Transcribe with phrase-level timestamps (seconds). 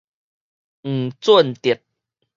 [0.81, 1.79] 黃俊哲